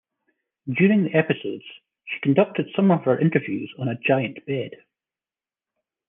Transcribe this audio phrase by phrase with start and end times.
[0.67, 1.63] During the episodes,
[2.05, 4.83] she conducted some of her interviews on a giant bed.